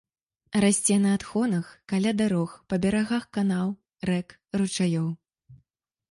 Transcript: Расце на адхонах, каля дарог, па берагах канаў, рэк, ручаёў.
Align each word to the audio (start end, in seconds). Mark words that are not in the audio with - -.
Расце 0.63 0.95
на 1.01 1.09
адхонах, 1.17 1.67
каля 1.91 2.13
дарог, 2.21 2.55
па 2.73 2.79
берагах 2.85 3.27
канаў, 3.39 3.67
рэк, 4.11 4.33
ручаёў. 4.63 5.05